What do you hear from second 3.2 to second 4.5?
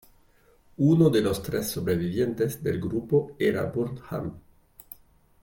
era Burnham.